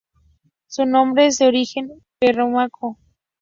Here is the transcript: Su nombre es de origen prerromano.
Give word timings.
Su 0.65 0.87
nombre 0.87 1.27
es 1.27 1.37
de 1.37 1.45
origen 1.45 2.01
prerromano. 2.17 2.97